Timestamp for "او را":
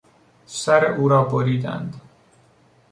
0.85-1.23